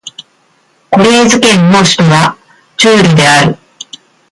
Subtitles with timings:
[0.89, 2.35] コレーズ県の県都は
[2.75, 3.57] チュールである